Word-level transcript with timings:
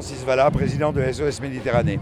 Francis 0.00 0.24
Valla, 0.24 0.48
président 0.52 0.92
de 0.92 1.02
SOS 1.02 1.40
Méditerranée. 1.40 1.98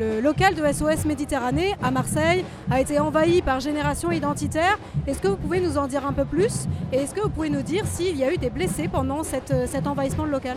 Le 0.00 0.20
local 0.20 0.56
de 0.56 0.72
SOS 0.72 1.04
Méditerranée 1.04 1.72
à 1.80 1.92
Marseille 1.92 2.44
a 2.68 2.80
été 2.80 2.98
envahi 2.98 3.42
par 3.42 3.60
Génération 3.60 4.10
Identitaire. 4.10 4.76
Est-ce 5.06 5.20
que 5.20 5.28
vous 5.28 5.36
pouvez 5.36 5.60
nous 5.60 5.78
en 5.78 5.86
dire 5.86 6.04
un 6.04 6.12
peu 6.12 6.24
plus? 6.24 6.66
Et 6.92 6.96
est-ce 6.96 7.14
que 7.14 7.20
vous 7.20 7.28
pouvez 7.28 7.48
nous 7.48 7.62
dire 7.62 7.84
s'il 7.86 8.16
y 8.16 8.24
a 8.24 8.34
eu 8.34 8.38
des 8.38 8.50
blessés 8.50 8.88
pendant 8.88 9.22
cet 9.22 9.52
envahissement 9.86 10.26
de 10.26 10.32
local? 10.32 10.56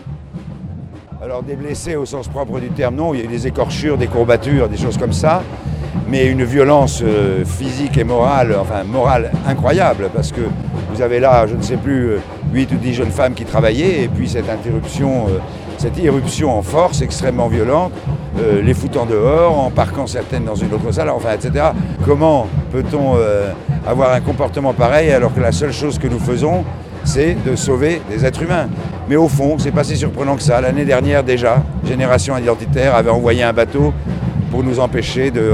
Alors 1.21 1.44
des 1.44 1.55
blessés 1.55 1.96
au 1.96 2.08
sens 2.08 2.28
propre 2.28 2.60
du 2.60 2.70
terme, 2.70 2.96
non. 2.96 3.13
Il 3.13 3.20
y 3.20 3.22
a 3.22 3.26
eu 3.26 3.28
des 3.28 3.46
écorchures, 3.46 4.00
des 4.00 4.08
courbatures, 4.08 4.68
des 4.68 4.78
choses 4.78 4.98
comme 4.98 5.13
ça. 5.13 5.44
Mais 6.08 6.26
une 6.26 6.44
violence 6.44 7.04
euh, 7.04 7.46
physique 7.46 7.96
et 8.00 8.04
morale, 8.04 8.56
enfin 8.60 8.84
morale 8.86 9.32
incroyable, 9.46 10.10
parce 10.12 10.32
que 10.32 10.42
vous 10.92 11.02
avez 11.04 11.20
là, 11.20 11.46
je 11.46 11.54
ne 11.54 11.62
sais 11.62 11.78
plus, 11.78 12.16
8 12.54 12.72
ou 12.74 12.76
10 12.76 12.94
jeunes 12.94 13.12
femmes 13.12 13.33
qui 13.33 13.46
travaillaient, 13.46 14.04
et 14.04 14.08
puis 14.08 14.28
cette 14.28 14.49
interruption, 14.49 15.28
euh, 15.28 15.40
cette 15.78 15.97
irruption 15.97 16.58
en 16.58 16.62
force 16.62 17.02
extrêmement 17.02 17.48
violente, 17.48 17.91
euh, 18.39 18.62
les 18.62 18.73
foutant 18.73 19.05
dehors, 19.05 19.58
en 19.59 19.70
parquant 19.70 20.08
certaines 20.08 20.45
dans 20.45 20.55
une 20.55 20.73
autre 20.73 20.91
salle, 20.91 21.09
enfin, 21.09 21.34
etc. 21.34 21.66
Comment 22.05 22.48
peut-on 22.72 23.16
euh, 23.16 23.52
avoir 23.88 24.13
un 24.13 24.22
comportement 24.22 24.73
pareil 24.73 25.11
alors 25.11 25.34
que 25.34 25.39
la 25.39 25.52
seule 25.52 25.73
chose 25.73 25.98
que 25.98 26.08
nous 26.08 26.20
faisons, 26.20 26.63
c'est 27.03 27.35
de 27.45 27.55
sauver 27.55 28.02
des 28.09 28.25
êtres 28.25 28.44
humains? 28.44 28.67
Mais 29.09 29.16
au 29.16 29.27
fond, 29.27 29.58
c'est 29.58 29.72
pas 29.72 29.83
si 29.83 29.97
surprenant 29.97 30.36
que 30.36 30.44
ça. 30.44 30.61
L'année 30.61 30.86
dernière 30.86 31.23
déjà, 31.23 31.63
Génération 31.86 32.38
Identitaire 32.38 32.95
avait 32.95 33.09
envoyé 33.09 33.44
un 33.44 33.53
bateau 33.53 33.94
pour 34.52 34.63
nous 34.63 34.80
empêcher 34.80 35.31
de, 35.31 35.52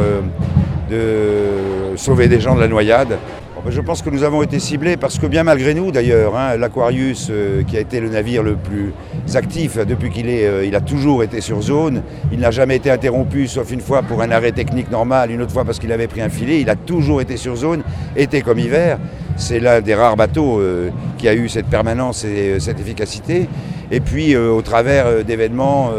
de 0.90 1.96
sauver 1.96 2.28
des 2.28 2.40
gens 2.40 2.56
de 2.56 2.60
la 2.60 2.68
noyade. 2.68 3.18
Ben, 3.64 3.72
je 3.72 3.82
pense 3.82 4.02
que 4.02 4.10
nous 4.10 4.24
avons 4.24 4.44
été 4.44 4.60
ciblés 4.60 4.98
parce 4.98 5.18
que 5.18 5.26
bien 5.26 5.44
malgré 5.44 5.74
nous 5.74 5.92
d'ailleurs, 5.92 6.38
hein, 6.38 6.58
l'Aquarius 6.58 7.28
euh, 7.30 7.64
qui 7.64 7.76
a 7.76 7.80
été 7.80 8.00
le 8.00 8.10
navire 8.10 8.44
le 8.44 8.56
plus 8.56 8.94
actif 9.36 9.78
depuis 9.78 10.10
qu'il 10.12 10.30
est, 10.30 10.46
euh, 10.46 10.66
il 10.66 10.76
a 10.76 10.82
toujours 10.82 11.24
été 11.24 11.42
sur 11.42 11.62
zone, 11.62 12.04
il 12.32 12.40
n'a 12.40 12.52
jamais 12.52 12.76
été 12.76 12.92
interrompu 12.92 13.48
sauf 13.48 13.72
une 13.72 13.82
fois 13.82 14.04
pour 14.04 14.22
un 14.22 14.30
arrêt 14.30 14.52
technique 14.52 14.92
normal, 14.92 15.32
une 15.32 15.42
autre 15.42 15.52
fois 15.52 15.66
parce 15.66 15.80
qu'il 15.80 15.92
avait 15.92 16.08
pris 16.08 16.22
un 16.22 16.30
filet, 16.30 16.62
il 16.62 16.70
a 16.70 16.76
toujours 16.76 17.20
été 17.20 17.36
sur 17.36 17.56
zone, 17.56 17.84
été 18.16 18.42
comme 18.42 18.60
hiver. 18.60 19.00
C'est 19.38 19.60
l'un 19.60 19.82
des 19.82 19.96
rares 19.96 20.18
bateaux 20.18 20.60
euh, 20.60 20.90
qui 21.18 21.28
a 21.28 21.34
eu 21.34 21.50
cette 21.50 21.68
permanence 21.68 22.26
et 22.26 22.60
cette 22.60 22.80
efficacité. 22.80 23.50
Et 23.90 24.02
puis 24.02 24.36
au 24.36 24.62
travers 24.62 25.24
d'événements 25.24 25.92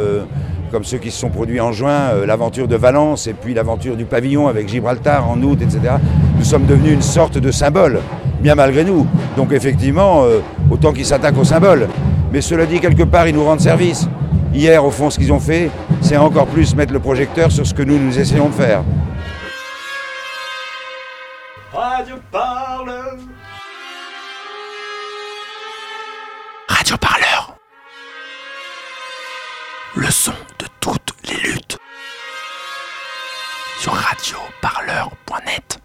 comme 0.71 0.85
ceux 0.85 0.99
qui 0.99 1.11
se 1.11 1.19
sont 1.19 1.31
produits 1.31 1.61
en 1.61 1.73
juin, 1.73 2.11
euh, 2.13 2.27
l'aventure 2.27 2.69
de 2.69 2.77
Valence 2.77 3.27
et 3.27 3.33
puis 3.33 3.55
l'aventure 3.55 3.97
du 3.97 4.05
pavillon 4.05 4.49
avec 4.49 4.69
Gibraltar 4.69 5.29
en 5.29 5.41
août, 5.43 5.59
etc. 5.61 5.95
Nous 6.37 6.45
sommes 6.45 6.67
devenus 6.67 6.93
une 6.93 7.03
sorte 7.03 7.39
de 7.39 7.51
symbole, 7.51 8.01
bien 8.41 8.55
malgré 8.55 8.85
nous. 8.85 9.07
Donc 9.37 9.53
effectivement, 9.53 10.25
euh, 10.25 10.41
autant 10.71 10.93
qu'ils 10.93 11.07
s'attaquent 11.07 11.39
au 11.39 11.45
symbole. 11.45 11.89
Mais 12.33 12.41
cela 12.41 12.67
dit, 12.67 12.81
quelque 12.81 13.05
part, 13.05 13.27
ils 13.27 13.35
nous 13.35 13.45
rendent 13.45 13.61
service. 13.61 14.09
Hier, 14.53 14.85
au 14.85 14.91
fond, 14.91 15.11
ce 15.11 15.19
qu'ils 15.19 15.33
ont 15.33 15.41
fait, 15.41 15.71
c'est 16.01 16.17
encore 16.17 16.47
plus 16.47 16.75
mettre 16.75 16.93
le 16.93 17.01
projecteur 17.01 17.51
sur 17.51 17.67
ce 17.67 17.75
que 17.75 17.83
nous, 17.83 17.99
nous 17.99 18.19
essayons 18.19 18.49
de 18.49 18.55
faire. 18.55 18.83
Radio 21.73 22.17
Parleur 22.31 23.17
Radio 26.69 26.97
Parleur 26.97 27.48
le 29.99 30.11
son 30.13 30.33
de 30.61 30.67
toutes 30.79 31.13
les 31.25 31.37
luttes 31.41 31.77
sur 33.81 33.93
radioparleur.net. 33.93 35.81